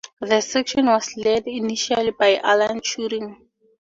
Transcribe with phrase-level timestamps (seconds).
[0.19, 3.37] The section was led initially by Alan Turing.